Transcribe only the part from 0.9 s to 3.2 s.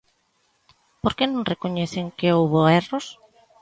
¿Por que non recoñecen que houbo erros?